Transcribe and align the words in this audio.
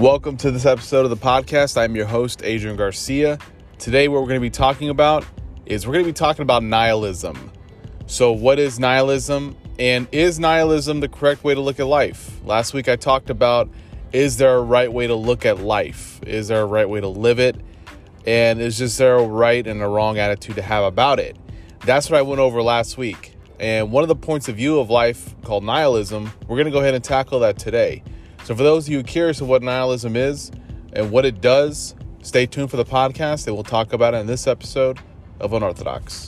Welcome 0.00 0.38
to 0.38 0.50
this 0.50 0.64
episode 0.64 1.04
of 1.04 1.10
the 1.10 1.16
podcast. 1.18 1.76
I'm 1.76 1.94
your 1.94 2.06
host, 2.06 2.42
Adrian 2.42 2.74
Garcia. 2.74 3.38
Today, 3.78 4.08
what 4.08 4.22
we're 4.22 4.28
going 4.28 4.40
to 4.40 4.40
be 4.40 4.48
talking 4.48 4.88
about 4.88 5.26
is 5.66 5.86
we're 5.86 5.92
going 5.92 6.06
to 6.06 6.08
be 6.08 6.14
talking 6.14 6.40
about 6.40 6.62
nihilism. 6.62 7.52
So, 8.06 8.32
what 8.32 8.58
is 8.58 8.80
nihilism? 8.80 9.58
And 9.78 10.08
is 10.10 10.38
nihilism 10.38 11.00
the 11.00 11.08
correct 11.08 11.44
way 11.44 11.54
to 11.54 11.60
look 11.60 11.78
at 11.80 11.86
life? 11.86 12.42
Last 12.46 12.72
week, 12.72 12.88
I 12.88 12.96
talked 12.96 13.28
about 13.28 13.68
is 14.10 14.38
there 14.38 14.56
a 14.56 14.62
right 14.62 14.90
way 14.90 15.06
to 15.06 15.14
look 15.14 15.44
at 15.44 15.58
life? 15.58 16.18
Is 16.26 16.48
there 16.48 16.62
a 16.62 16.66
right 16.66 16.88
way 16.88 17.02
to 17.02 17.08
live 17.08 17.38
it? 17.38 17.60
And 18.26 18.58
is 18.58 18.78
just 18.78 18.96
there 18.96 19.16
a 19.16 19.26
right 19.26 19.66
and 19.66 19.82
a 19.82 19.86
wrong 19.86 20.16
attitude 20.16 20.56
to 20.56 20.62
have 20.62 20.82
about 20.82 21.20
it? 21.20 21.36
That's 21.84 22.08
what 22.08 22.18
I 22.18 22.22
went 22.22 22.40
over 22.40 22.62
last 22.62 22.96
week. 22.96 23.34
And 23.58 23.92
one 23.92 24.02
of 24.02 24.08
the 24.08 24.16
points 24.16 24.48
of 24.48 24.56
view 24.56 24.80
of 24.80 24.88
life 24.88 25.34
called 25.42 25.62
nihilism, 25.62 26.32
we're 26.48 26.56
going 26.56 26.64
to 26.64 26.72
go 26.72 26.80
ahead 26.80 26.94
and 26.94 27.04
tackle 27.04 27.40
that 27.40 27.58
today. 27.58 28.02
So, 28.50 28.56
for 28.56 28.64
those 28.64 28.88
of 28.88 28.92
you 28.92 29.04
curious 29.04 29.40
of 29.40 29.46
what 29.46 29.62
nihilism 29.62 30.16
is 30.16 30.50
and 30.92 31.12
what 31.12 31.24
it 31.24 31.40
does, 31.40 31.94
stay 32.20 32.46
tuned 32.46 32.68
for 32.68 32.76
the 32.76 32.84
podcast 32.84 33.46
and 33.46 33.54
we'll 33.54 33.62
talk 33.62 33.92
about 33.92 34.12
it 34.12 34.16
in 34.16 34.26
this 34.26 34.48
episode 34.48 34.98
of 35.38 35.52
Unorthodox. 35.52 36.26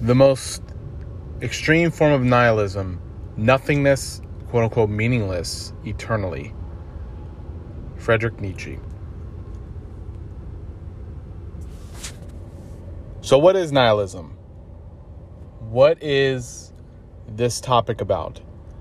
The 0.00 0.14
most 0.16 0.60
extreme 1.42 1.92
form 1.92 2.12
of 2.12 2.24
nihilism, 2.24 3.00
nothingness, 3.36 4.20
quote 4.48 4.64
unquote, 4.64 4.90
meaningless 4.90 5.72
eternally. 5.84 6.52
Frederick 7.98 8.40
Nietzsche. 8.40 8.80
So, 13.30 13.38
what 13.38 13.54
is 13.54 13.70
nihilism? 13.70 14.36
What 15.60 16.02
is 16.02 16.72
this 17.28 17.60
topic 17.60 18.00
about? 18.00 18.40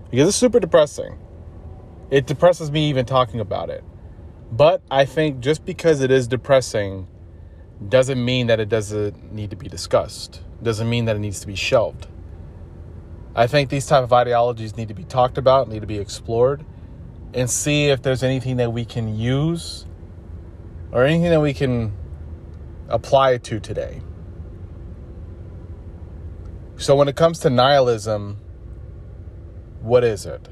Because 0.10 0.28
it's 0.28 0.38
super 0.38 0.60
depressing. 0.60 1.20
It 2.10 2.26
depresses 2.26 2.72
me 2.72 2.90
even 2.90 3.06
talking 3.06 3.42
about 3.42 3.70
it. 3.70 3.84
But 4.52 4.82
I 4.90 5.06
think 5.06 5.42
just 5.42 5.66
because 5.66 6.02
it 6.02 6.10
is 6.10 6.28
depressing 6.28 7.08
doesn't 7.90 8.26
mean 8.26 8.48
that 8.48 8.60
it 8.60 8.70
doesn't 8.70 9.32
need 9.32 9.52
to 9.52 9.56
be 9.56 9.68
discussed. 9.68 10.42
Doesn't 10.64 10.90
mean 10.90 11.06
that 11.06 11.16
it 11.16 11.20
needs 11.20 11.42
to 11.42 11.46
be 11.46 11.54
shelved. 11.54 12.08
I 13.36 13.46
think 13.46 13.70
these 13.70 13.86
type 13.86 14.04
of 14.04 14.12
ideologies 14.12 14.76
need 14.76 14.88
to 14.88 14.96
be 14.96 15.04
talked 15.04 15.38
about, 15.38 15.70
need 15.70 15.82
to 15.82 15.88
be 15.88 16.00
explored, 16.00 16.66
and 17.36 17.48
see 17.48 17.90
if 17.90 18.02
there's 18.02 18.24
anything 18.24 18.58
that 18.58 18.74
we 18.74 18.84
can 18.84 19.16
use 19.16 19.86
or 20.92 21.04
anything 21.06 21.30
that 21.30 21.40
we 21.40 21.54
can 21.54 21.96
apply 22.88 23.38
to 23.38 23.60
today. 23.60 24.02
So, 26.80 26.96
when 26.96 27.10
it 27.10 27.18
comes 27.18 27.40
to 27.40 27.50
nihilism, 27.50 28.38
what 29.82 30.06
is 30.06 30.26
it? 30.26 30.48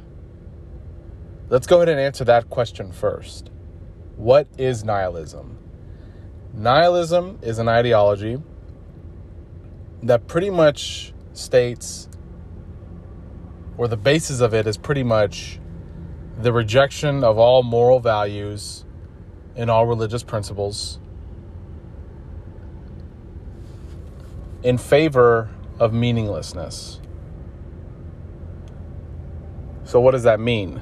Let's 1.48 1.66
go 1.66 1.78
ahead 1.78 1.88
and 1.88 2.02
answer 2.02 2.26
that 2.26 2.50
question 2.50 2.92
first. 2.92 3.50
What 4.18 4.46
is 4.58 4.84
nihilism? 4.84 5.58
Nihilism 6.54 7.40
is 7.42 7.60
an 7.60 7.70
ideology 7.70 8.42
that 10.04 10.28
pretty 10.28 10.50
much 10.50 11.14
states, 11.32 12.10
or 13.78 13.88
the 13.88 13.96
basis 13.96 14.42
of 14.42 14.54
it 14.54 14.68
is 14.68 14.76
pretty 14.76 15.04
much 15.04 15.62
the 16.38 16.52
rejection 16.52 17.24
of 17.24 17.38
all 17.38 17.64
moral 17.64 18.02
values 18.02 18.84
and 19.56 19.72
all 19.72 19.88
religious 19.88 20.24
principles 20.24 21.00
in 24.62 24.78
favor 24.78 25.50
of 25.80 25.94
meaninglessness. 25.94 27.00
So, 29.84 30.00
what 30.00 30.12
does 30.12 30.24
that 30.24 30.40
mean? 30.40 30.82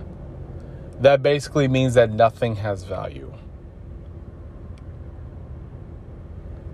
That 1.00 1.22
basically 1.22 1.68
means 1.68 1.94
that 1.94 2.12
nothing 2.12 2.56
has 2.56 2.84
value. 2.84 3.32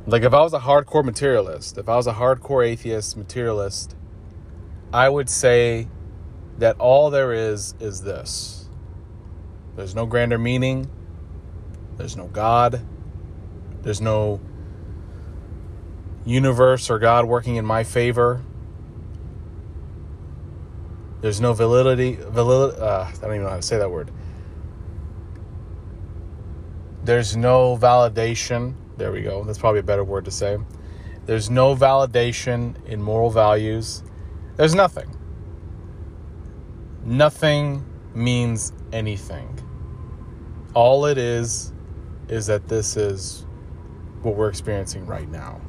Like, 0.07 0.23
if 0.23 0.33
I 0.33 0.41
was 0.41 0.53
a 0.53 0.59
hardcore 0.59 1.03
materialist, 1.03 1.77
if 1.77 1.89
I 1.89 1.95
was 1.95 2.07
a 2.07 2.13
hardcore 2.13 2.67
atheist 2.67 3.17
materialist, 3.17 3.95
I 4.93 5.09
would 5.09 5.29
say 5.29 5.87
that 6.57 6.79
all 6.79 7.09
there 7.09 7.33
is 7.33 7.75
is 7.79 8.01
this 8.01 8.69
there's 9.75 9.95
no 9.95 10.05
grander 10.05 10.37
meaning, 10.37 10.89
there's 11.97 12.17
no 12.17 12.27
God, 12.27 12.85
there's 13.81 14.01
no 14.01 14.39
universe 16.25 16.89
or 16.89 16.99
God 16.99 17.25
working 17.25 17.55
in 17.55 17.65
my 17.65 17.83
favor. 17.83 18.41
There's 21.21 21.39
no 21.39 21.53
validity, 21.53 22.15
validity 22.15 22.81
uh, 22.81 23.05
I 23.05 23.11
don't 23.21 23.31
even 23.31 23.43
know 23.43 23.49
how 23.49 23.55
to 23.55 23.61
say 23.61 23.77
that 23.77 23.91
word. 23.91 24.11
There's 27.03 27.35
no 27.35 27.77
validation. 27.77 28.75
There 28.97 29.11
we 29.11 29.21
go. 29.21 29.43
That's 29.43 29.57
probably 29.57 29.79
a 29.79 29.83
better 29.83 30.03
word 30.03 30.25
to 30.25 30.31
say. 30.31 30.57
There's 31.25 31.49
no 31.49 31.75
validation 31.75 32.83
in 32.85 33.01
moral 33.01 33.29
values. 33.29 34.03
There's 34.57 34.75
nothing. 34.75 35.15
Nothing 37.03 37.85
means 38.13 38.73
anything. 38.91 39.59
All 40.73 41.05
it 41.05 41.17
is 41.17 41.73
is 42.27 42.47
that 42.47 42.67
this 42.67 42.95
is 42.97 43.45
what 44.21 44.35
we're 44.35 44.49
experiencing 44.49 45.05
right 45.05 45.29
now 45.29 45.59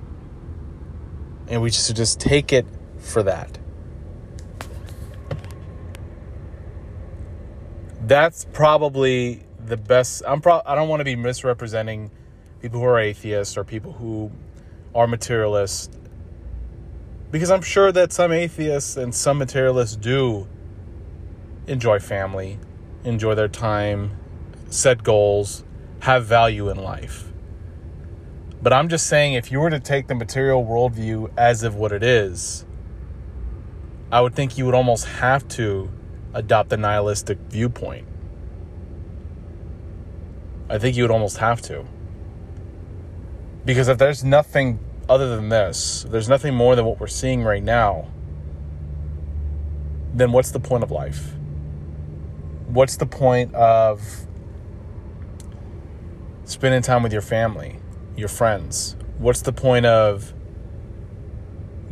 and 1.49 1.63
we 1.63 1.71
should 1.71 1.97
just 1.97 2.21
take 2.21 2.53
it 2.53 2.67
for 2.99 3.23
that. 3.23 3.59
That's 8.05 8.45
probably 8.53 9.45
the 9.65 9.77
best. 9.77 10.23
I'm 10.27 10.41
pro- 10.41 10.63
I 10.67 10.75
don't 10.75 10.89
want 10.89 11.01
to 11.01 11.05
be 11.05 11.17
misrepresenting 11.17 12.11
people 12.61 12.81
who 12.81 12.87
are 12.87 12.99
atheists 12.99 13.57
or 13.57 13.65
people 13.65 13.93
who 13.93 14.31
are 14.95 15.07
materialists 15.07 15.89
because 17.31 17.51
I'm 17.51 17.63
sure 17.63 17.91
that 17.91 18.13
some 18.13 18.31
atheists 18.31 18.97
and 18.97 19.15
some 19.15 19.39
materialists 19.39 19.97
do 19.97 20.47
enjoy 21.67 21.99
family, 21.99 22.59
enjoy 23.05 23.35
their 23.35 23.49
time, 23.49 24.19
set 24.69 25.03
goals, 25.03 25.65
have 26.01 26.27
value 26.27 26.69
in 26.69 26.77
life. 26.77 27.33
But 28.62 28.73
I'm 28.73 28.89
just 28.89 29.09
saying, 29.09 29.34
if 29.34 29.50
you 29.50 29.59
were 29.59 29.71
to 29.71 29.81
take 29.81 30.06
the 30.06 30.15
material 30.15 30.65
worldview 30.65 31.33
as 31.37 31.65
of 31.65 31.75
what 31.75 31.91
it 31.91 32.05
is, 32.05 32.65
I 34.12 34.21
would 34.21 34.37
think 34.37 34.56
you 34.56 34.65
would 34.67 34.75
almost 34.75 35.06
have 35.06 35.49
to 35.49 35.91
adopt 36.33 36.71
the 36.71 36.77
nihilistic 36.77 37.39
viewpoint. 37.49 38.06
I 40.71 40.78
think 40.78 40.97
you 40.97 41.03
would 41.03 41.11
almost 41.11 41.39
have 41.39 41.61
to. 41.62 41.84
Because 43.65 43.89
if 43.89 43.99
there's 43.99 44.23
nothing 44.23 44.79
other 45.09 45.34
than 45.34 45.49
this, 45.49 46.06
there's 46.09 46.29
nothing 46.29 46.55
more 46.55 46.77
than 46.77 46.84
what 46.84 47.00
we're 47.00 47.09
seeing 47.09 47.43
right 47.43 47.62
now, 47.62 48.12
then 50.15 50.31
what's 50.31 50.53
the 50.53 50.61
point 50.61 50.84
of 50.84 50.91
life? 50.91 51.34
What's 52.69 52.97
the 52.97 53.06
point 53.06 53.55
of 53.55 54.00
spending 56.44 56.83
time 56.83 57.03
with 57.03 57.12
your 57.12 57.23
family? 57.23 57.81
Your 58.17 58.28
friends? 58.28 58.97
What's 59.19 59.43
the 59.43 59.53
point 59.53 59.87
of 59.87 60.33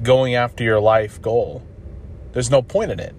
going 0.03 0.35
after 0.35 0.65
your 0.65 0.81
life 0.81 1.21
goal? 1.21 1.63
There's 2.33 2.51
no 2.51 2.63
point 2.63 2.91
in 2.91 3.01
it. 3.01 3.15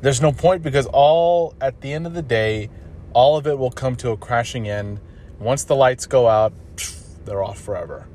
There's 0.00 0.22
no 0.22 0.32
point 0.32 0.62
because 0.62 0.86
all, 0.86 1.54
at 1.60 1.80
the 1.80 1.92
end 1.92 2.06
of 2.06 2.14
the 2.14 2.22
day, 2.22 2.70
all 3.12 3.36
of 3.36 3.46
it 3.46 3.58
will 3.58 3.70
come 3.70 3.96
to 3.96 4.10
a 4.10 4.16
crashing 4.16 4.68
end. 4.68 5.00
Once 5.38 5.64
the 5.64 5.74
lights 5.74 6.06
go 6.06 6.28
out, 6.28 6.52
they're 7.24 7.42
off 7.42 7.60
forever. 7.60 8.06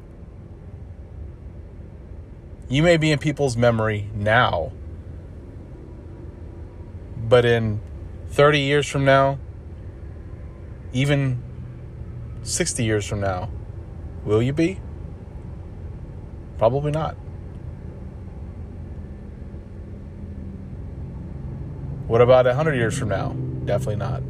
You 2.70 2.82
may 2.84 2.98
be 2.98 3.12
in 3.12 3.20
people's 3.20 3.58
memory 3.58 4.10
now, 4.14 4.72
but 7.18 7.46
in 7.46 7.82
30 8.30 8.60
years 8.60 8.88
from 8.88 9.06
now, 9.06 9.38
even 10.94 11.42
60 12.44 12.84
years 12.84 13.06
from 13.06 13.20
now, 13.20 13.50
Will 14.26 14.42
you 14.42 14.54
be? 14.54 14.80
Probably 16.58 16.92
not. 16.92 17.16
What 22.08 22.22
about 22.22 22.46
100 22.46 22.76
years 22.76 22.98
from 22.98 23.10
now? 23.10 23.34
Definitely 23.66 23.96
not. 23.98 24.22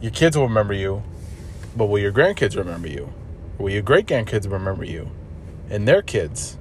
Your 0.00 0.10
kids 0.10 0.36
will 0.36 0.48
remember 0.48 0.74
you, 0.74 1.02
but 1.76 1.86
will 1.86 2.00
your 2.00 2.12
grandkids 2.12 2.56
remember 2.56 2.88
you? 2.88 3.12
Will 3.58 3.70
your 3.70 3.82
great 3.82 4.06
grandkids 4.06 4.50
remember 4.50 4.84
you? 4.84 5.10
And 5.70 5.86
their 5.86 6.02
kids? 6.02 6.56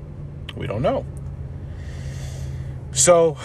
We 0.56 0.68
don't 0.68 0.82
know. 0.82 1.06
So, 2.92 3.38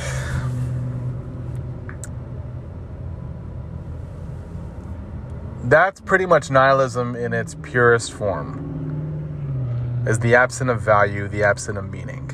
that's 5.68 6.00
pretty 6.00 6.26
much 6.26 6.48
nihilism 6.48 7.16
in 7.16 7.32
its 7.32 7.56
purest 7.56 8.12
form. 8.12 10.04
is 10.06 10.20
the 10.20 10.36
absence 10.36 10.70
of 10.70 10.80
value, 10.80 11.26
the 11.26 11.42
absence 11.42 11.76
of 11.76 11.90
meaning. 11.90 12.30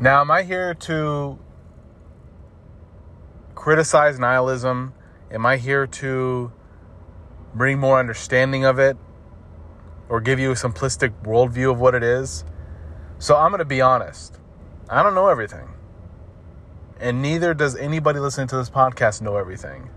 Now, 0.00 0.20
am 0.20 0.30
I 0.30 0.44
here 0.44 0.74
to 0.74 1.38
criticize 3.56 4.20
nihilism? 4.20 4.94
Am 5.32 5.44
I 5.44 5.56
here 5.56 5.86
to 5.86 6.52
bring 7.52 7.78
more 7.78 7.98
understanding 7.98 8.64
of 8.64 8.78
it 8.78 8.96
or 10.08 10.20
give 10.20 10.38
you 10.38 10.52
a 10.52 10.54
simplistic 10.54 11.10
worldview 11.24 11.72
of 11.72 11.80
what 11.80 11.96
it 11.96 12.04
is? 12.04 12.44
So 13.18 13.36
I'm 13.36 13.50
going 13.50 13.58
to 13.58 13.64
be 13.64 13.80
honest. 13.80 14.38
I 14.88 15.02
don't 15.02 15.14
know 15.14 15.26
everything. 15.26 15.68
And 17.00 17.22
neither 17.22 17.54
does 17.54 17.76
anybody 17.76 18.18
listening 18.18 18.46
to 18.48 18.56
this 18.56 18.68
podcast 18.68 19.22
know 19.22 19.36
everything. 19.36 19.88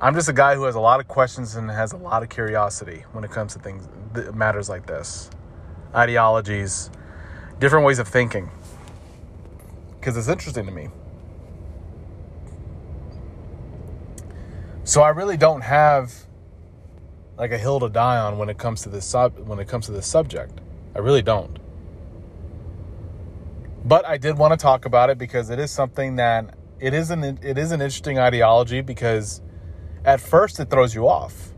I'm 0.00 0.14
just 0.14 0.28
a 0.28 0.32
guy 0.32 0.56
who 0.56 0.64
has 0.64 0.74
a 0.74 0.80
lot 0.80 0.98
of 0.98 1.06
questions 1.06 1.54
and 1.54 1.70
has 1.70 1.92
a 1.92 1.96
lot 1.96 2.24
of 2.24 2.28
curiosity 2.28 3.04
when 3.12 3.22
it 3.22 3.30
comes 3.30 3.52
to 3.54 3.60
things, 3.60 3.88
matters 4.34 4.68
like 4.68 4.86
this, 4.86 5.30
ideologies, 5.94 6.90
different 7.60 7.86
ways 7.86 8.00
of 8.00 8.08
thinking, 8.08 8.50
because 9.98 10.16
it's 10.16 10.28
interesting 10.28 10.66
to 10.66 10.72
me. 10.72 10.88
So 14.84 15.02
I 15.02 15.10
really 15.10 15.36
don't 15.36 15.60
have 15.60 16.14
like 17.36 17.52
a 17.52 17.58
hill 17.58 17.78
to 17.80 17.88
die 17.88 18.18
on 18.18 18.38
when 18.38 18.48
it 18.48 18.58
comes 18.58 18.82
to 18.82 18.88
this 18.88 19.04
sub 19.04 19.38
when 19.38 19.60
it 19.60 19.68
comes 19.68 19.86
to 19.86 19.92
this 19.92 20.06
subject. 20.06 20.60
I 20.96 20.98
really 20.98 21.22
don't. 21.22 21.58
But 23.84 24.06
I 24.06 24.18
did 24.18 24.36
want 24.36 24.52
to 24.52 24.56
talk 24.56 24.84
about 24.84 25.10
it 25.10 25.18
because 25.18 25.50
it 25.50 25.58
is 25.58 25.70
something 25.70 26.16
that 26.16 26.54
it 26.80 26.94
is 26.94 27.10
an 27.10 27.24
it 27.24 27.58
is 27.58 27.72
an 27.72 27.80
interesting 27.80 28.18
ideology 28.18 28.80
because 28.80 29.40
at 30.04 30.20
first 30.20 30.60
it 30.60 30.70
throws 30.70 30.94
you 30.94 31.08
off. 31.08 31.52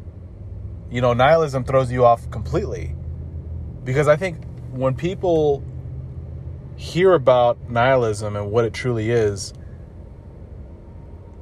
You 0.90 1.00
know, 1.00 1.12
nihilism 1.12 1.64
throws 1.64 1.90
you 1.93 2.05
off 2.05 2.31
completely. 2.31 2.94
Because 3.84 4.08
I 4.08 4.17
think 4.17 4.44
when 4.72 4.94
people 4.94 5.64
hear 6.76 7.14
about 7.14 7.70
nihilism 7.70 8.37
and 8.37 8.50
what 8.50 8.64
it 8.64 8.72
truly 8.72 9.11
is, 9.11 9.52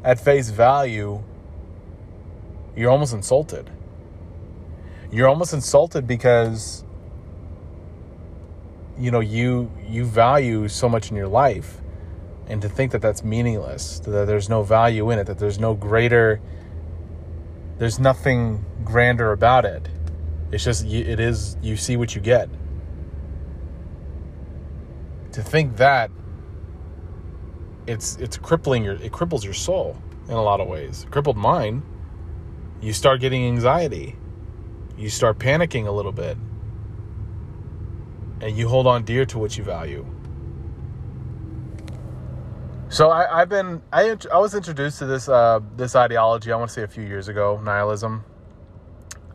at 0.05 0.21
face 0.21 0.51
value, 0.51 1.23
you're 2.77 2.91
almost 2.91 3.13
insulted. 3.13 3.71
You're 5.11 5.29
almost 5.29 5.53
insulted 5.53 6.07
because 6.07 6.85
you 8.99 9.11
know 9.11 9.21
you 9.21 9.71
you 9.87 10.05
value 10.05 10.69
so 10.69 10.89
much 10.89 11.11
in 11.11 11.17
your 11.17 11.29
life 11.29 11.81
and 12.49 12.63
to 12.63 12.69
think 12.69 12.93
that 12.93 13.03
that's 13.03 13.23
meaningless 13.23 14.01
that 14.01 14.27
there's 14.27 14.49
no 14.49 14.63
value 14.63 15.11
in 15.11 15.19
it 15.19 15.25
that 15.25 15.39
there's 15.39 15.59
no 15.59 15.75
greater 15.75 16.41
there's 17.79 18.01
nothing 18.01 18.65
grander 18.85 19.31
about 19.33 19.65
it. 19.65 19.89
It's 20.51 20.65
just 20.65 20.85
it 20.85 21.21
is 21.21 21.57
you 21.63 21.77
see 21.77 21.97
what 21.97 22.15
you 22.15 22.21
get. 22.21 22.49
To 25.33 25.43
think 25.43 25.77
that 25.77 26.11
it's 27.87 28.17
it's 28.17 28.37
crippling 28.37 28.83
your 28.83 28.95
it 28.95 29.13
cripples 29.13 29.45
your 29.45 29.55
soul 29.55 29.97
in 30.27 30.35
a 30.35 30.43
lot 30.43 30.61
of 30.61 30.67
ways. 30.67 31.07
Crippled 31.11 31.37
mine. 31.37 31.83
You 32.81 32.93
start 32.93 33.21
getting 33.21 33.47
anxiety. 33.47 34.17
You 34.97 35.09
start 35.09 35.39
panicking 35.39 35.87
a 35.87 35.93
little 35.93 36.13
bit. 36.13 36.37
And 38.41 38.57
you 38.57 38.69
hold 38.69 38.87
on 38.87 39.05
dear 39.05 39.27
to 39.27 39.39
what 39.39 39.59
you 39.59 39.65
value. 39.65 40.07
So 42.91 43.11
I, 43.11 43.41
have 43.41 43.49
been 43.51 43.83
I 43.93 44.17
I 44.33 44.39
was 44.39 44.55
introduced 44.55 44.99
to 45.01 45.07
this 45.07 45.29
uh, 45.29 45.61
this 45.77 45.95
ideology 45.95 46.53
I 46.53 46.57
want 46.57 46.71
to 46.71 46.75
say 46.75 46.83
a 46.83 46.89
few 46.89 47.05
years 47.05 47.29
ago 47.29 47.61
nihilism. 47.63 48.25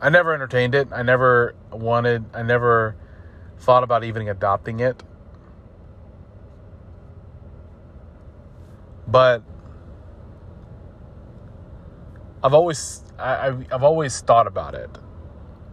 I 0.00 0.10
never 0.10 0.34
entertained 0.34 0.74
it. 0.74 0.88
I 0.92 1.02
never 1.02 1.54
wanted. 1.70 2.24
I 2.34 2.42
never 2.42 2.96
thought 3.58 3.84
about 3.84 4.04
even 4.04 4.28
adopting 4.28 4.80
it. 4.80 5.02
But 9.06 9.42
I've 12.42 12.54
always 12.54 13.04
I, 13.18 13.48
I've 13.70 13.82
always 13.84 14.20
thought 14.20 14.46
about 14.46 14.74
it. 14.74 14.90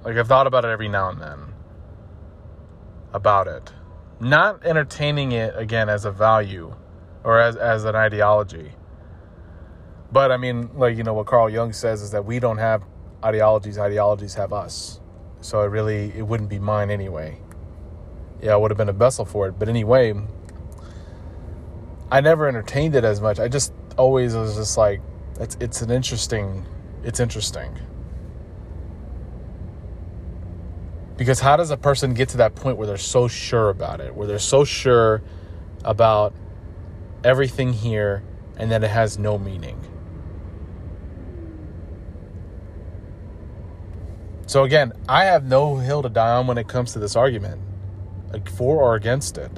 Like 0.03 0.17
I've 0.17 0.27
thought 0.27 0.47
about 0.47 0.65
it 0.65 0.69
every 0.69 0.87
now 0.87 1.09
and 1.09 1.19
then. 1.19 1.50
About 3.13 3.47
it, 3.47 3.71
not 4.19 4.65
entertaining 4.65 5.33
it 5.33 5.53
again 5.57 5.89
as 5.89 6.05
a 6.05 6.11
value 6.11 6.73
or 7.23 7.39
as, 7.39 7.55
as 7.57 7.83
an 7.83 7.95
ideology. 7.95 8.71
But 10.11 10.31
I 10.31 10.37
mean, 10.37 10.69
like, 10.75 10.97
you 10.97 11.03
know, 11.03 11.13
what 11.13 11.27
Carl 11.27 11.49
Jung 11.49 11.73
says 11.73 12.01
is 12.01 12.11
that 12.11 12.25
we 12.25 12.39
don't 12.39 12.57
have 12.57 12.83
ideologies, 13.23 13.77
ideologies 13.77 14.33
have 14.35 14.53
us. 14.53 14.99
So 15.41 15.61
it 15.61 15.67
really, 15.67 16.13
it 16.15 16.21
wouldn't 16.21 16.49
be 16.49 16.59
mine 16.59 16.89
anyway. 16.89 17.37
Yeah, 18.41 18.53
I 18.53 18.55
would 18.55 18.71
have 18.71 18.77
been 18.77 18.89
a 18.89 18.93
vessel 18.93 19.25
for 19.25 19.47
it. 19.47 19.59
But 19.59 19.69
anyway, 19.69 20.13
I 22.11 22.21
never 22.21 22.47
entertained 22.47 22.95
it 22.95 23.03
as 23.03 23.21
much. 23.21 23.39
I 23.39 23.47
just 23.47 23.73
always 23.97 24.35
was 24.35 24.55
just 24.55 24.77
like, 24.77 25.01
it's, 25.39 25.57
it's 25.59 25.81
an 25.81 25.91
interesting, 25.91 26.65
it's 27.03 27.19
interesting. 27.19 27.77
Because 31.21 31.39
how 31.39 31.55
does 31.55 31.69
a 31.69 31.77
person 31.77 32.15
get 32.15 32.29
to 32.29 32.37
that 32.37 32.55
point 32.55 32.77
where 32.77 32.87
they're 32.87 32.97
so 32.97 33.27
sure 33.27 33.69
about 33.69 34.01
it, 34.01 34.15
where 34.15 34.25
they're 34.25 34.39
so 34.39 34.63
sure 34.63 35.21
about 35.83 36.33
everything 37.23 37.73
here 37.73 38.23
and 38.57 38.71
that 38.71 38.83
it 38.83 38.89
has 38.89 39.19
no 39.19 39.37
meaning. 39.37 39.79
So 44.47 44.63
again, 44.63 44.93
I 45.07 45.25
have 45.25 45.45
no 45.45 45.75
hill 45.75 46.01
to 46.01 46.09
die 46.09 46.37
on 46.37 46.47
when 46.47 46.57
it 46.57 46.67
comes 46.67 46.93
to 46.93 46.99
this 46.99 47.15
argument, 47.15 47.61
like 48.33 48.49
for 48.49 48.81
or 48.81 48.95
against 48.95 49.37
it. 49.37 49.51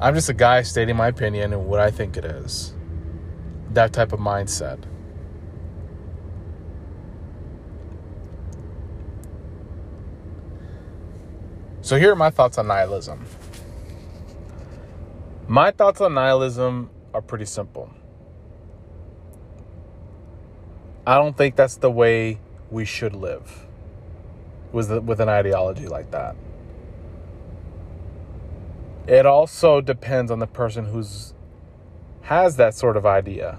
I'm 0.00 0.16
just 0.16 0.28
a 0.28 0.34
guy 0.34 0.62
stating 0.62 0.96
my 0.96 1.06
opinion 1.06 1.52
and 1.52 1.66
what 1.66 1.78
I 1.78 1.92
think 1.92 2.16
it 2.16 2.24
is. 2.24 2.74
That 3.70 3.92
type 3.92 4.12
of 4.12 4.18
mindset. 4.18 4.82
So 11.84 11.98
here 11.98 12.12
are 12.12 12.16
my 12.16 12.30
thoughts 12.30 12.56
on 12.56 12.68
nihilism. 12.68 13.26
My 15.46 15.70
thoughts 15.70 16.00
on 16.00 16.14
nihilism 16.14 16.88
are 17.12 17.20
pretty 17.20 17.44
simple. 17.44 17.90
I 21.06 21.16
don't 21.18 21.36
think 21.36 21.56
that's 21.56 21.76
the 21.76 21.90
way 21.90 22.40
we 22.70 22.86
should 22.86 23.14
live 23.14 23.66
with, 24.72 24.90
with 25.04 25.20
an 25.20 25.28
ideology 25.28 25.86
like 25.86 26.10
that. 26.12 26.36
It 29.06 29.26
also 29.26 29.82
depends 29.82 30.30
on 30.30 30.38
the 30.38 30.46
person 30.46 30.86
who's 30.86 31.34
has 32.22 32.56
that 32.56 32.72
sort 32.72 32.96
of 32.96 33.04
idea. 33.04 33.58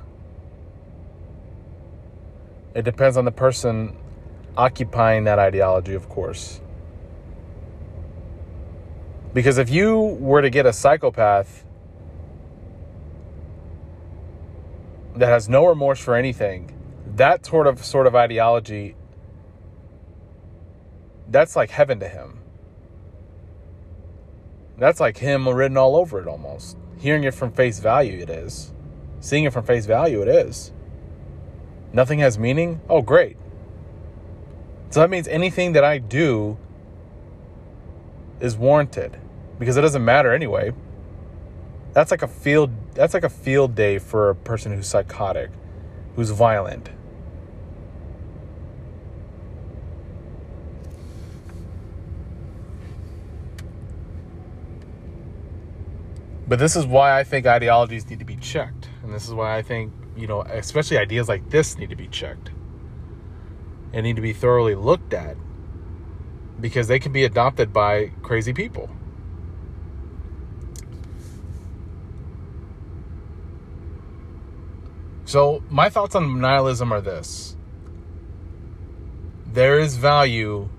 It 2.73 2.85
depends 2.85 3.17
on 3.17 3.25
the 3.25 3.31
person 3.31 3.95
occupying 4.57 5.25
that 5.25 5.37
ideology, 5.37 5.93
of 5.93 6.09
course. 6.09 6.59
Because 9.35 9.57
if 9.57 9.69
you 9.69 9.99
were 10.21 10.41
to 10.41 10.49
get 10.49 10.65
a 10.65 10.71
psychopath 10.71 11.65
that 15.13 15.27
has 15.27 15.49
no 15.49 15.65
remorse 15.65 15.99
for 15.99 16.15
anything, 16.15 16.73
that 17.17 17.45
sort 17.45 17.67
of 17.67 17.83
sort 17.83 18.07
of 18.07 18.15
ideology 18.15 18.95
that's 21.27 21.53
like 21.53 21.69
heaven 21.69 21.99
to 21.99 22.07
him. 22.07 22.39
That's 24.77 25.01
like 25.01 25.17
him 25.17 25.49
written 25.49 25.75
all 25.75 25.97
over 25.97 26.21
it 26.21 26.29
almost. 26.29 26.77
Hearing 26.97 27.25
it 27.25 27.33
from 27.33 27.51
face 27.51 27.79
value, 27.79 28.21
it 28.21 28.29
is. 28.29 28.71
Seeing 29.19 29.43
it 29.43 29.51
from 29.51 29.65
face 29.65 29.85
value, 29.85 30.21
it 30.21 30.29
is. 30.29 30.71
Nothing 31.91 32.19
has 32.19 32.39
meaning? 32.39 32.79
Oh, 32.89 33.01
great. 33.01 33.35
So 34.91 35.01
that 35.01 35.09
means 35.09 35.27
anything 35.27 35.73
that 35.73 35.83
I 35.83 35.97
do 35.97 36.57
is 38.39 38.55
warranted 38.55 39.19
because 39.59 39.77
it 39.77 39.81
doesn't 39.81 40.03
matter 40.03 40.33
anyway. 40.33 40.73
That's 41.93 42.11
like 42.11 42.21
a 42.21 42.27
field 42.27 42.71
that's 42.93 43.13
like 43.13 43.23
a 43.23 43.29
field 43.29 43.75
day 43.75 43.99
for 43.99 44.29
a 44.29 44.35
person 44.35 44.73
who's 44.73 44.87
psychotic, 44.87 45.49
who's 46.15 46.29
violent. 46.29 46.89
But 56.47 56.59
this 56.59 56.75
is 56.75 56.85
why 56.85 57.17
I 57.19 57.23
think 57.23 57.47
ideologies 57.47 58.07
need 58.09 58.19
to 58.19 58.25
be 58.25 58.35
checked. 58.35 58.89
And 59.03 59.13
this 59.13 59.27
is 59.27 59.33
why 59.33 59.57
I 59.57 59.61
think, 59.61 59.91
you 60.15 60.27
know, 60.27 60.41
especially 60.41 60.97
ideas 60.97 61.27
like 61.27 61.49
this 61.49 61.77
need 61.77 61.89
to 61.89 61.95
be 61.95 62.07
checked 62.07 62.51
and 63.93 64.03
need 64.03 64.15
to 64.17 64.21
be 64.21 64.33
thoroughly 64.33 64.75
looked 64.75 65.13
at 65.13 65.37
because 66.61 66.87
they 66.87 66.99
can 66.99 67.11
be 67.11 67.23
adopted 67.23 67.73
by 67.73 68.11
crazy 68.21 68.53
people. 68.53 68.89
So, 75.35 75.61
my 75.69 75.89
thoughts 75.89 76.15
on 76.15 76.39
nihilism 76.39 76.93
are 76.93 77.01
this 77.01 77.57
there 79.51 79.77
is 79.77 79.97
value 79.97 80.69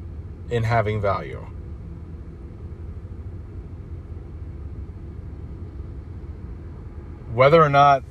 in 0.48 0.62
having 0.62 0.98
value. 0.98 1.46
Whether 7.34 7.62
or 7.62 7.68
not 7.68 8.02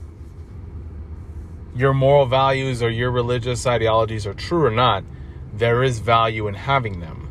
your 1.76 1.96
moral 1.96 2.28
values 2.28 2.84
or 2.84 2.92
your 2.92 3.10
religious 3.10 3.66
ideologies 3.66 4.28
are 4.28 4.36
true 4.36 4.66
or 4.66 4.70
not, 4.70 5.04
there 5.52 5.82
is 5.82 5.98
value 5.98 6.48
in 6.48 6.54
having 6.54 7.00
them. 7.00 7.28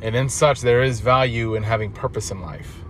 And 0.00 0.16
in 0.16 0.30
such, 0.30 0.62
there 0.62 0.82
is 0.82 1.00
value 1.00 1.54
in 1.56 1.64
having 1.64 1.92
purpose 1.92 2.30
in 2.30 2.40
life. 2.40 2.80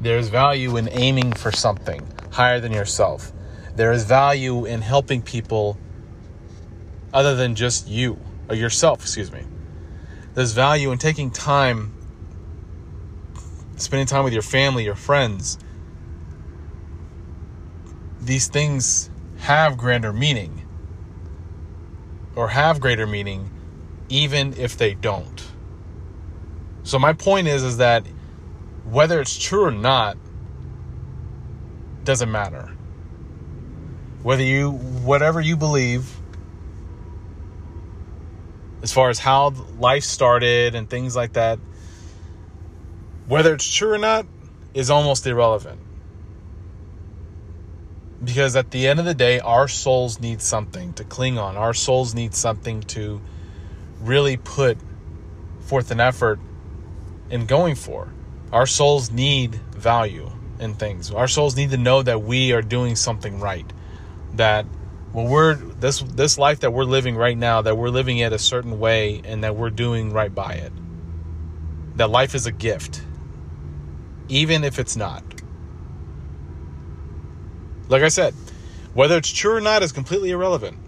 There's 0.00 0.28
value 0.28 0.76
in 0.76 0.88
aiming 0.90 1.34
for 1.34 1.52
something 1.52 2.06
higher 2.32 2.58
than 2.58 2.72
yourself. 2.72 3.32
There 3.76 3.92
is 3.92 4.04
value 4.04 4.64
in 4.64 4.80
helping 4.80 5.20
people 5.20 5.78
other 7.12 7.36
than 7.36 7.54
just 7.54 7.86
you 7.86 8.18
or 8.48 8.54
yourself, 8.54 9.02
excuse 9.02 9.30
me. 9.30 9.42
There's 10.34 10.52
value 10.52 10.90
in 10.90 10.98
taking 10.98 11.30
time, 11.30 11.92
spending 13.76 14.06
time 14.06 14.24
with 14.24 14.32
your 14.32 14.42
family, 14.42 14.84
your 14.84 14.94
friends. 14.94 15.58
These 18.20 18.48
things 18.48 19.10
have 19.38 19.76
grander 19.76 20.12
meaning 20.12 20.66
or 22.36 22.48
have 22.48 22.80
greater 22.80 23.06
meaning 23.06 23.50
even 24.08 24.54
if 24.54 24.76
they 24.76 24.94
don't. 24.94 25.46
So 26.84 26.98
my 26.98 27.12
point 27.12 27.48
is 27.48 27.62
is 27.62 27.76
that 27.78 28.06
whether 28.84 29.20
it's 29.20 29.38
true 29.38 29.64
or 29.64 29.70
not 29.70 30.16
doesn't 32.04 32.30
matter. 32.30 32.70
Whether 34.22 34.42
you, 34.42 34.70
whatever 34.70 35.40
you 35.40 35.56
believe, 35.56 36.10
as 38.82 38.92
far 38.92 39.10
as 39.10 39.18
how 39.18 39.50
life 39.78 40.04
started 40.04 40.74
and 40.74 40.88
things 40.88 41.14
like 41.14 41.34
that, 41.34 41.58
whether 43.26 43.54
it's 43.54 43.72
true 43.72 43.92
or 43.92 43.98
not 43.98 44.26
is 44.74 44.90
almost 44.90 45.26
irrelevant. 45.26 45.80
Because 48.22 48.56
at 48.56 48.70
the 48.70 48.86
end 48.86 48.98
of 48.98 49.06
the 49.06 49.14
day, 49.14 49.40
our 49.40 49.68
souls 49.68 50.20
need 50.20 50.42
something 50.42 50.92
to 50.94 51.04
cling 51.04 51.38
on. 51.38 51.56
Our 51.56 51.72
souls 51.72 52.14
need 52.14 52.34
something 52.34 52.82
to 52.82 53.20
really 54.00 54.36
put 54.36 54.76
forth 55.60 55.90
an 55.90 56.00
effort 56.00 56.38
in 57.30 57.46
going 57.46 57.76
for. 57.76 58.12
Our 58.52 58.66
souls 58.66 59.10
need 59.10 59.54
value 59.54 60.30
in 60.58 60.74
things. 60.74 61.10
Our 61.10 61.28
souls 61.28 61.56
need 61.56 61.70
to 61.70 61.76
know 61.76 62.02
that 62.02 62.22
we 62.22 62.52
are 62.52 62.62
doing 62.62 62.96
something 62.96 63.40
right. 63.40 63.70
That 64.34 64.66
when 65.12 65.28
we're 65.28 65.54
this 65.54 66.00
this 66.00 66.38
life 66.38 66.60
that 66.60 66.72
we're 66.72 66.84
living 66.84 67.16
right 67.16 67.36
now, 67.36 67.62
that 67.62 67.76
we're 67.76 67.88
living 67.88 68.18
it 68.18 68.32
a 68.32 68.38
certain 68.38 68.78
way 68.78 69.22
and 69.24 69.44
that 69.44 69.56
we're 69.56 69.70
doing 69.70 70.12
right 70.12 70.34
by 70.34 70.54
it. 70.54 70.72
That 71.96 72.10
life 72.10 72.34
is 72.34 72.46
a 72.46 72.52
gift. 72.52 73.02
Even 74.28 74.64
if 74.64 74.78
it's 74.78 74.96
not. 74.96 75.24
Like 77.88 78.02
I 78.02 78.08
said, 78.08 78.34
whether 78.94 79.16
it's 79.16 79.30
true 79.30 79.56
or 79.56 79.60
not 79.60 79.82
is 79.82 79.90
completely 79.92 80.30
irrelevant. 80.30 80.78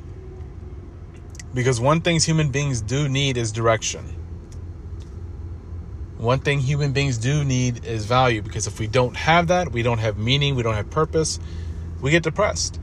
Because 1.54 1.80
one 1.80 2.00
thing 2.00 2.20
human 2.20 2.50
beings 2.50 2.80
do 2.80 3.08
need 3.08 3.36
is 3.36 3.52
direction. 3.52 4.21
One 6.22 6.38
thing 6.38 6.60
human 6.60 6.92
beings 6.92 7.18
do 7.18 7.42
need 7.42 7.84
is 7.84 8.04
value 8.04 8.42
because 8.42 8.68
if 8.68 8.78
we 8.78 8.86
don't 8.86 9.16
have 9.16 9.48
that, 9.48 9.72
we 9.72 9.82
don't 9.82 9.98
have 9.98 10.16
meaning, 10.16 10.54
we 10.54 10.62
don't 10.62 10.76
have 10.76 10.88
purpose, 10.88 11.40
we 12.00 12.12
get 12.12 12.22
depressed. 12.22 12.78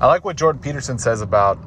I 0.00 0.06
like 0.06 0.24
what 0.24 0.36
Jordan 0.36 0.62
Peterson 0.62 0.96
says 0.96 1.22
about, 1.22 1.58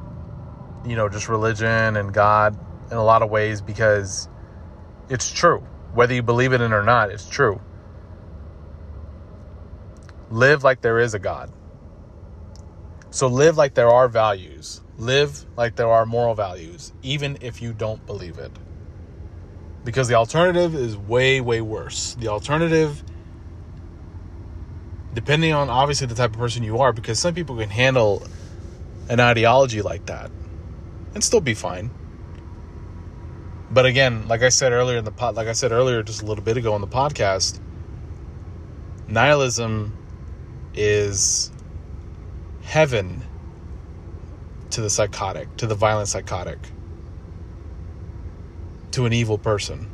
you 0.86 0.96
know, 0.96 1.10
just 1.10 1.28
religion 1.28 1.98
and 1.98 2.14
God 2.14 2.58
in 2.92 2.96
a 2.96 3.04
lot 3.04 3.22
of 3.22 3.30
ways 3.30 3.62
because 3.62 4.30
it's 5.10 5.30
true. 5.30 5.68
Whether 5.94 6.14
you 6.14 6.24
believe 6.24 6.54
in 6.54 6.62
it 6.62 6.72
or 6.72 6.84
not, 6.84 7.12
it's 7.12 7.28
true. 7.28 7.60
Live 10.30 10.64
like 10.64 10.80
there 10.80 10.98
is 10.98 11.14
a 11.14 11.20
God. 11.20 11.52
So 13.12 13.28
live 13.28 13.58
like 13.58 13.74
there 13.74 13.90
are 13.90 14.08
values. 14.08 14.82
Live 14.98 15.46
like 15.58 15.76
there 15.76 15.90
are 15.90 16.06
moral 16.06 16.34
values, 16.34 16.94
even 17.04 17.38
if 17.42 17.62
you 17.62 17.74
don't 17.74 18.06
believe 18.06 18.38
it. 18.38 18.52
Because 19.84 20.08
the 20.08 20.16
alternative 20.16 20.74
is 20.76 20.96
way, 20.96 21.42
way 21.42 21.60
worse. 21.60 22.16
The 22.16 22.30
alternative, 22.30 23.04
depending 25.14 25.54
on 25.54 25.70
obviously 25.70 26.08
the 26.08 26.16
type 26.16 26.32
of 26.34 26.40
person 26.40 26.64
you 26.64 26.78
are, 26.78 26.94
because 26.94 27.20
some 27.20 27.34
people 27.34 27.58
can 27.58 27.70
handle 27.70 28.26
an 29.10 29.20
ideology 29.20 29.82
like 29.82 30.06
that 30.06 30.32
and 31.14 31.22
still 31.22 31.42
be 31.42 31.54
fine. 31.54 31.92
But 33.70 33.86
again, 33.86 34.28
like 34.30 34.42
I 34.42 34.50
said 34.50 34.72
earlier 34.72 34.98
in 34.98 35.06
the 35.06 35.12
pod, 35.12 35.36
like 35.36 35.48
I 35.48 35.54
said 35.54 35.74
earlier 35.74 36.02
just 36.02 36.22
a 36.22 36.26
little 36.26 36.44
bit 36.44 36.56
ago 36.56 36.74
on 36.74 36.82
the 36.82 36.88
podcast, 36.88 37.60
nihilism 39.08 39.98
is 40.74 41.52
heaven 42.72 43.22
to 44.70 44.80
the 44.80 44.90
psychotic, 44.90 45.54
to 45.58 45.68
the 45.68 45.76
violent 45.76 46.08
psychotic, 46.08 46.58
to 48.92 49.06
an 49.06 49.12
evil 49.12 49.38
person. 49.38 49.92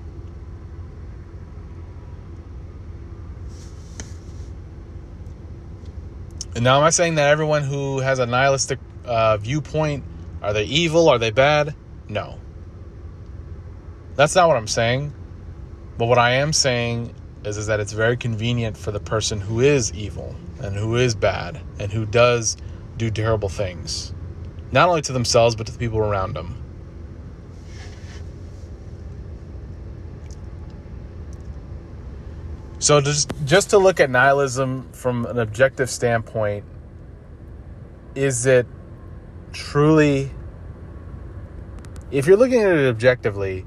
And 6.53 6.63
now, 6.63 6.77
am 6.77 6.83
I 6.83 6.91
saying 6.91 7.15
that 7.15 7.29
everyone 7.29 7.63
who 7.63 7.97
has 7.97 8.19
a 8.19 8.27
nihilistic 8.27 8.77
uh, 9.05 9.37
viewpoint 9.37 10.03
are 10.43 10.53
they 10.53 10.65
evil? 10.65 11.09
Are 11.09 11.17
they 11.17 11.31
bad? 11.31 11.73
No. 12.07 12.37
That's 14.15 14.35
not 14.35 14.47
what 14.49 14.55
I'm 14.55 14.67
saying. 14.67 15.15
But 15.97 16.05
what 16.05 16.19
I 16.19 16.33
am 16.33 16.53
saying 16.53 17.15
is, 17.47 17.57
is 17.57 17.67
that 17.67 17.79
it's 17.79 17.93
very 17.93 18.17
convenient 18.17 18.77
for 18.77 18.91
the 18.91 18.99
person 18.99 19.39
who 19.39 19.61
is 19.61 19.93
evil 19.93 20.35
and 20.61 20.75
who 20.75 20.95
is 20.97 21.15
bad 21.15 21.61
and 21.79 21.91
who 21.91 22.05
does 22.05 22.57
do 22.97 23.09
terrible 23.09 23.49
things, 23.49 24.13
not 24.71 24.89
only 24.89 25.01
to 25.01 25.13
themselves, 25.13 25.55
but 25.55 25.65
to 25.65 25.71
the 25.71 25.79
people 25.79 25.99
around 25.99 26.33
them. 26.33 26.63
So 32.79 33.01
just 33.01 33.31
just 33.45 33.71
to 33.71 33.79
look 33.79 33.99
at 33.99 34.09
nihilism 34.09 34.91
from 34.91 35.25
an 35.25 35.39
objective 35.39 35.89
standpoint, 35.89 36.63
is 38.13 38.45
it 38.45 38.67
truly 39.51 40.29
if 42.11 42.27
you're 42.27 42.37
looking 42.37 42.61
at 42.61 42.71
it 42.71 42.87
objectively, 42.87 43.65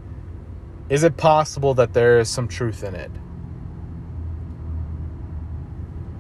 is 0.89 1.03
it 1.03 1.17
possible 1.17 1.75
that 1.75 1.93
there 1.93 2.21
is 2.21 2.29
some 2.29 2.49
truth 2.49 2.85
in 2.85 2.95
it? 2.95 3.11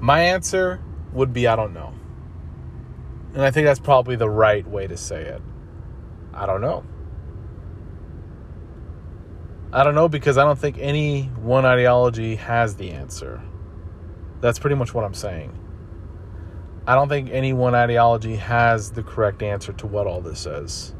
My 0.00 0.20
answer 0.20 0.80
would 1.12 1.32
be 1.32 1.46
I 1.46 1.56
don't 1.56 1.74
know. 1.74 1.92
And 3.34 3.42
I 3.42 3.50
think 3.50 3.66
that's 3.66 3.78
probably 3.78 4.16
the 4.16 4.30
right 4.30 4.66
way 4.66 4.86
to 4.86 4.96
say 4.96 5.22
it. 5.22 5.42
I 6.32 6.46
don't 6.46 6.60
know. 6.60 6.84
I 9.72 9.84
don't 9.84 9.94
know 9.94 10.08
because 10.08 10.36
I 10.36 10.44
don't 10.44 10.58
think 10.58 10.78
any 10.78 11.24
one 11.24 11.64
ideology 11.64 12.34
has 12.36 12.74
the 12.74 12.90
answer. 12.90 13.40
That's 14.40 14.58
pretty 14.58 14.74
much 14.74 14.94
what 14.94 15.04
I'm 15.04 15.14
saying. 15.14 15.56
I 16.86 16.94
don't 16.94 17.08
think 17.08 17.30
any 17.30 17.52
one 17.52 17.74
ideology 17.74 18.36
has 18.36 18.90
the 18.90 19.02
correct 19.02 19.42
answer 19.42 19.72
to 19.74 19.86
what 19.86 20.06
all 20.06 20.20
this 20.20 20.46
is. 20.46 20.94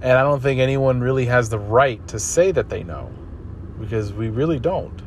And 0.00 0.12
I 0.12 0.22
don't 0.22 0.40
think 0.40 0.58
anyone 0.58 1.00
really 1.00 1.26
has 1.26 1.48
the 1.50 1.58
right 1.58 2.06
to 2.08 2.18
say 2.18 2.50
that 2.52 2.68
they 2.68 2.82
know 2.82 3.10
because 3.78 4.12
we 4.12 4.30
really 4.30 4.58
don't. 4.58 5.02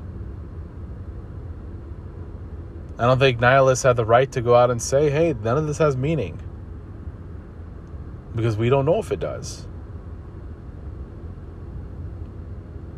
I 2.97 3.05
don't 3.05 3.19
think 3.19 3.39
nihilists 3.39 3.83
have 3.83 3.97
the 3.97 4.05
right 4.05 4.31
to 4.31 4.41
go 4.41 4.55
out 4.55 4.71
and 4.71 4.81
say, 4.81 5.09
hey, 5.09 5.33
none 5.33 5.57
of 5.57 5.67
this 5.67 5.77
has 5.79 5.97
meaning. 5.97 6.39
Because 8.33 8.55
we 8.55 8.69
don't 8.69 8.85
know 8.85 8.99
if 8.99 9.11
it 9.11 9.19
does. 9.19 9.67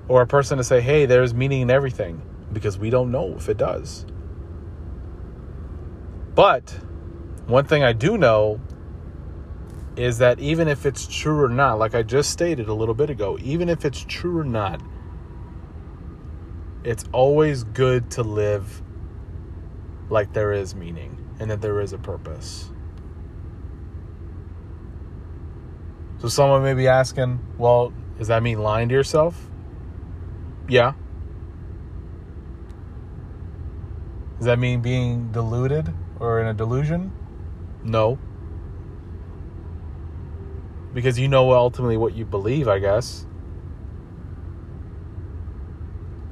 Or 0.07 0.21
a 0.21 0.27
person 0.27 0.57
to 0.59 0.63
say, 0.63 0.81
hey, 0.81 1.05
there's 1.05 1.33
meaning 1.33 1.61
in 1.61 1.71
everything. 1.71 2.21
Because 2.53 2.77
we 2.77 2.89
don't 2.89 3.11
know 3.11 3.35
if 3.35 3.49
it 3.49 3.57
does. 3.57 4.05
But 6.35 6.69
one 7.47 7.65
thing 7.65 7.83
I 7.83 7.93
do 7.93 8.17
know 8.17 8.61
is 9.95 10.19
that 10.19 10.39
even 10.39 10.67
if 10.67 10.85
it's 10.85 11.07
true 11.07 11.43
or 11.43 11.49
not, 11.49 11.79
like 11.79 11.95
I 11.95 12.03
just 12.03 12.29
stated 12.29 12.67
a 12.67 12.73
little 12.73 12.93
bit 12.93 13.09
ago, 13.09 13.39
even 13.41 13.67
if 13.67 13.83
it's 13.83 14.05
true 14.07 14.37
or 14.37 14.43
not, 14.43 14.79
it's 16.83 17.05
always 17.11 17.63
good 17.63 18.11
to 18.11 18.21
live 18.21 18.83
like 20.09 20.33
there 20.33 20.53
is 20.53 20.75
meaning 20.75 21.17
and 21.39 21.49
that 21.51 21.61
there 21.61 21.79
is 21.81 21.93
a 21.93 21.97
purpose. 21.97 22.69
So 26.19 26.27
someone 26.27 26.63
may 26.63 26.73
be 26.73 26.87
asking, 26.87 27.39
well, 27.57 27.93
does 28.17 28.29
that 28.29 28.41
mean 28.41 28.59
lying 28.59 28.89
to 28.89 28.95
yourself? 28.95 29.49
Yeah. 30.67 30.93
Does 34.37 34.45
that 34.45 34.59
mean 34.59 34.81
being 34.81 35.31
deluded 35.31 35.93
or 36.19 36.41
in 36.41 36.47
a 36.47 36.53
delusion? 36.53 37.11
No. 37.83 38.17
Because 40.93 41.19
you 41.19 41.27
know 41.27 41.51
ultimately 41.53 41.97
what 41.97 42.15
you 42.15 42.25
believe, 42.25 42.67
I 42.67 42.79
guess. 42.79 43.27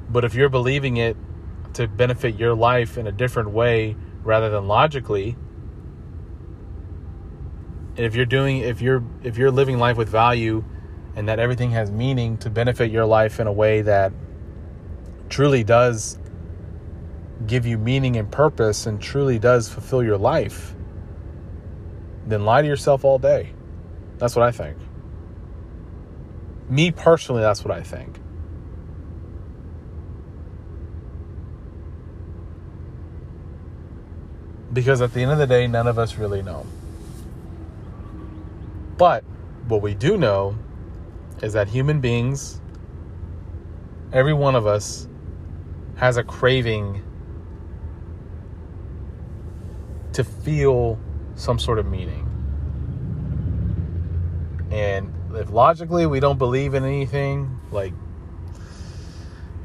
But 0.08 0.24
if 0.24 0.34
you're 0.34 0.48
believing 0.48 0.96
it 0.96 1.16
to 1.76 1.86
benefit 1.88 2.36
your 2.36 2.54
life 2.54 2.98
in 2.98 3.06
a 3.06 3.12
different 3.12 3.50
way 3.50 3.96
rather 4.22 4.50
than 4.50 4.66
logically, 4.66 5.36
if 7.96 8.14
you're 8.14 8.26
doing 8.26 8.58
if 8.58 8.82
you're 8.82 9.02
if 9.22 9.38
you're 9.38 9.50
living 9.50 9.78
life 9.78 9.96
with 9.96 10.08
value 10.08 10.64
and 11.14 11.28
that 11.28 11.38
everything 11.38 11.70
has 11.70 11.90
meaning 11.90 12.36
to 12.38 12.50
benefit 12.50 12.90
your 12.90 13.06
life 13.06 13.40
in 13.40 13.46
a 13.46 13.52
way 13.52 13.80
that 13.82 14.12
truly 15.30 15.64
does 15.64 16.18
give 17.46 17.66
you 17.66 17.78
meaning 17.78 18.16
and 18.16 18.30
purpose 18.30 18.86
and 18.86 19.00
truly 19.00 19.38
does 19.38 19.68
fulfill 19.68 20.02
your 20.02 20.18
life, 20.18 20.74
then 22.26 22.44
lie 22.44 22.62
to 22.62 22.68
yourself 22.68 23.04
all 23.04 23.18
day. 23.18 23.52
That's 24.18 24.34
what 24.36 24.44
I 24.44 24.50
think. 24.50 24.76
Me 26.68 26.90
personally, 26.90 27.42
that's 27.42 27.64
what 27.64 27.76
I 27.76 27.82
think. 27.82 28.18
Because 34.76 35.00
at 35.00 35.14
the 35.14 35.22
end 35.22 35.30
of 35.30 35.38
the 35.38 35.46
day, 35.46 35.66
none 35.66 35.86
of 35.86 35.98
us 35.98 36.16
really 36.16 36.42
know. 36.42 36.66
But 38.98 39.24
what 39.68 39.80
we 39.80 39.94
do 39.94 40.18
know 40.18 40.54
is 41.42 41.54
that 41.54 41.66
human 41.66 42.02
beings, 42.02 42.60
every 44.12 44.34
one 44.34 44.54
of 44.54 44.66
us, 44.66 45.08
has 45.96 46.18
a 46.18 46.22
craving 46.22 47.02
to 50.12 50.22
feel 50.22 51.00
some 51.36 51.58
sort 51.58 51.78
of 51.78 51.86
meaning. 51.86 52.28
And 54.70 55.10
if 55.36 55.48
logically 55.48 56.04
we 56.04 56.20
don't 56.20 56.36
believe 56.36 56.74
in 56.74 56.84
anything, 56.84 57.58
like 57.70 57.94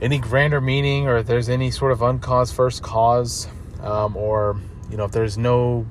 any 0.01 0.19
grander 0.19 0.61
meaning, 0.61 1.09
or 1.09 1.17
if 1.17 1.27
there's 1.27 1.49
any 1.49 1.69
sort 1.69 1.91
of 1.91 2.01
uncaused 2.01 2.55
first 2.55 2.81
cause, 2.81 3.49
um, 3.81 4.15
or, 4.15 4.55
you 4.91 4.97
know, 4.97 5.05
if 5.05 5.11
there's 5.11 5.37
no, 5.37 5.87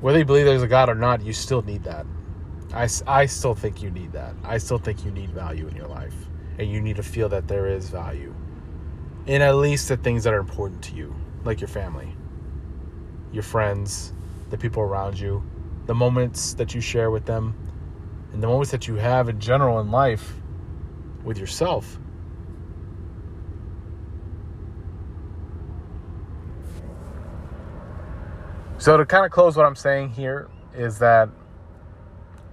whether 0.00 0.18
you 0.18 0.24
believe 0.24 0.44
there's 0.44 0.62
a 0.62 0.68
God 0.68 0.88
or 0.88 0.94
not, 0.94 1.22
you 1.22 1.32
still 1.32 1.62
need 1.62 1.84
that. 1.84 2.04
I, 2.74 2.88
I 3.06 3.26
still 3.26 3.54
think 3.54 3.82
you 3.82 3.90
need 3.90 4.12
that. 4.12 4.34
I 4.42 4.58
still 4.58 4.78
think 4.78 5.04
you 5.04 5.12
need 5.12 5.30
value 5.30 5.68
in 5.68 5.76
your 5.76 5.86
life. 5.86 6.14
And 6.58 6.70
you 6.70 6.80
need 6.80 6.96
to 6.96 7.02
feel 7.02 7.28
that 7.30 7.48
there 7.48 7.68
is 7.68 7.88
value 7.88 8.34
in 9.26 9.40
at 9.40 9.56
least 9.56 9.88
the 9.88 9.96
things 9.96 10.24
that 10.24 10.34
are 10.34 10.40
important 10.40 10.82
to 10.82 10.94
you 10.94 11.14
like 11.44 11.60
your 11.60 11.68
family, 11.68 12.14
your 13.32 13.42
friends, 13.42 14.12
the 14.50 14.58
people 14.58 14.82
around 14.82 15.18
you, 15.18 15.42
the 15.86 15.94
moments 15.94 16.54
that 16.54 16.74
you 16.74 16.80
share 16.80 17.10
with 17.10 17.24
them, 17.24 17.54
and 18.32 18.42
the 18.42 18.46
moments 18.46 18.70
that 18.70 18.86
you 18.86 18.96
have 18.96 19.28
in 19.28 19.40
general 19.40 19.80
in 19.80 19.90
life 19.90 20.34
with 21.22 21.38
yourself. 21.38 21.98
So, 28.78 28.96
to 28.96 29.06
kind 29.06 29.24
of 29.24 29.30
close 29.30 29.56
what 29.56 29.66
I'm 29.66 29.76
saying 29.76 30.10
here, 30.10 30.48
is 30.74 30.98
that 30.98 31.28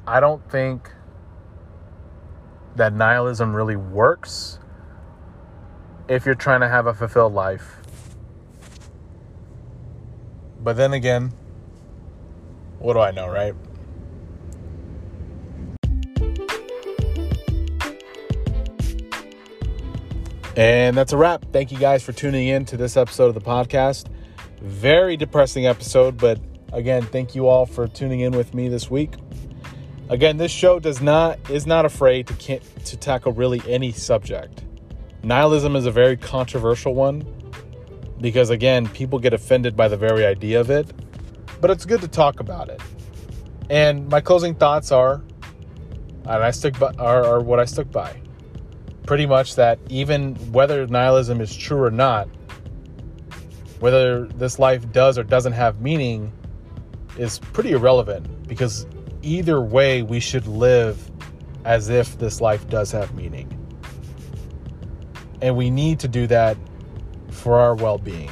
I 0.07 0.19
don't 0.19 0.47
think 0.49 0.89
that 2.75 2.93
nihilism 2.93 3.55
really 3.55 3.75
works 3.75 4.59
if 6.07 6.25
you're 6.25 6.35
trying 6.35 6.61
to 6.61 6.69
have 6.69 6.87
a 6.87 6.93
fulfilled 6.93 7.33
life 7.33 7.81
but 10.63 10.77
then 10.77 10.93
again, 10.93 11.33
what 12.77 12.93
do 12.93 12.99
I 12.99 13.11
know, 13.11 13.27
right? 13.27 13.55
And 20.55 20.95
that's 20.95 21.13
a 21.13 21.17
wrap. 21.17 21.45
Thank 21.51 21.71
you 21.71 21.79
guys 21.79 22.03
for 22.03 22.11
tuning 22.11 22.47
in 22.47 22.65
to 22.65 22.77
this 22.77 22.95
episode 22.95 23.27
of 23.27 23.33
the 23.33 23.41
podcast. 23.41 24.07
Very 24.61 25.17
depressing 25.17 25.65
episode, 25.65 26.17
but 26.17 26.39
again, 26.71 27.01
thank 27.01 27.33
you 27.33 27.47
all 27.47 27.65
for 27.65 27.87
tuning 27.87 28.19
in 28.19 28.31
with 28.31 28.53
me 28.53 28.67
this 28.67 28.91
week. 28.91 29.15
Again, 30.07 30.37
this 30.37 30.51
show 30.51 30.77
does 30.79 31.01
not 31.01 31.39
is 31.49 31.65
not 31.65 31.85
afraid 31.85 32.27
to 32.27 32.59
to 32.59 32.97
tackle 32.97 33.31
really 33.31 33.61
any 33.67 33.91
subject. 33.91 34.63
Nihilism 35.23 35.75
is 35.75 35.87
a 35.87 35.91
very 35.91 36.15
controversial 36.15 36.93
one 36.93 37.25
because 38.19 38.51
again, 38.51 38.87
people 38.89 39.17
get 39.17 39.33
offended 39.33 39.75
by 39.75 39.87
the 39.87 39.97
very 39.97 40.25
idea 40.25 40.59
of 40.59 40.69
it, 40.69 40.93
but 41.59 41.71
it's 41.71 41.85
good 41.85 42.01
to 42.01 42.07
talk 42.07 42.39
about 42.39 42.69
it. 42.69 42.79
And 43.71 44.09
my 44.09 44.21
closing 44.21 44.53
thoughts 44.53 44.91
are, 44.91 45.23
and 46.25 46.43
I 46.43 46.51
stick 46.51 46.77
by, 46.77 46.93
are, 46.99 47.25
are 47.25 47.39
what 47.39 47.59
I 47.59 47.65
stuck 47.65 47.91
by. 47.91 48.21
Pretty 49.07 49.25
much 49.25 49.55
that 49.55 49.79
even 49.89 50.35
whether 50.51 50.85
nihilism 50.85 51.41
is 51.41 51.55
true 51.55 51.81
or 51.81 51.89
not, 51.89 52.29
whether 53.81 54.27
this 54.27 54.59
life 54.59 54.89
does 54.91 55.17
or 55.17 55.23
doesn't 55.23 55.53
have 55.53 55.81
meaning 55.81 56.31
is 57.17 57.39
pretty 57.39 57.71
irrelevant 57.71 58.47
because 58.47 58.85
either 59.23 59.59
way 59.59 60.03
we 60.03 60.19
should 60.19 60.45
live 60.45 61.11
as 61.65 61.89
if 61.89 62.17
this 62.19 62.39
life 62.39 62.69
does 62.69 62.91
have 62.91 63.13
meaning. 63.15 63.57
And 65.41 65.57
we 65.57 65.71
need 65.71 65.99
to 66.01 66.07
do 66.07 66.27
that 66.27 66.57
for 67.31 67.59
our 67.59 67.73
well 67.73 67.97
being. 67.97 68.29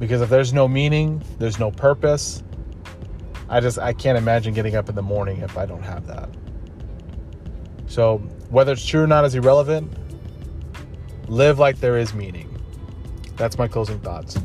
Because 0.00 0.20
if 0.20 0.28
there's 0.28 0.52
no 0.52 0.66
meaning, 0.66 1.22
there's 1.38 1.60
no 1.60 1.70
purpose. 1.70 2.42
I 3.48 3.60
just 3.60 3.78
I 3.78 3.92
can't 3.92 4.18
imagine 4.18 4.54
getting 4.54 4.74
up 4.74 4.88
in 4.88 4.96
the 4.96 5.02
morning 5.02 5.38
if 5.38 5.56
I 5.56 5.66
don't 5.66 5.84
have 5.84 6.08
that. 6.08 6.28
So 7.86 8.18
whether 8.50 8.72
it's 8.72 8.84
true 8.84 9.04
or 9.04 9.06
not 9.06 9.24
is 9.24 9.36
irrelevant. 9.36 9.96
Live 11.28 11.60
like 11.60 11.78
there 11.78 11.96
is 11.96 12.12
meaning. 12.12 12.51
That's 13.36 13.58
my 13.58 13.68
closing 13.68 13.98
thoughts. 14.00 14.38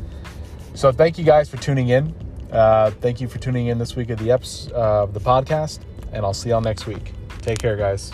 So 0.74 0.92
thank 0.92 1.18
you 1.18 1.24
guys 1.24 1.48
for 1.48 1.56
tuning 1.56 1.88
in. 1.88 2.14
Uh, 2.52 2.90
thank 3.00 3.20
you 3.20 3.28
for 3.28 3.38
tuning 3.38 3.66
in 3.66 3.78
this 3.78 3.96
week 3.96 4.10
of 4.10 4.18
the 4.18 4.28
eps 4.28 4.72
uh, 4.72 5.02
of 5.02 5.12
the 5.12 5.20
podcast, 5.20 5.80
and 6.12 6.24
I'll 6.24 6.34
see 6.34 6.50
y'all 6.50 6.60
next 6.60 6.86
week. 6.86 7.12
Take 7.42 7.58
care, 7.58 7.76
guys. 7.76 8.12